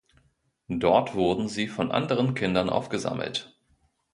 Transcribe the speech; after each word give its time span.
Dort 0.81 1.13
wurden 1.13 1.47
sie 1.47 1.67
von 1.67 1.91
anderen 1.91 2.33
Kindern 2.33 2.71
aufgesammelt. 2.71 3.55